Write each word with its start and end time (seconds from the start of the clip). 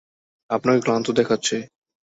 আপনাকে 0.49 0.79
ক্লান্ত 0.81 1.07
দেখাচ্ছে। 1.11 1.55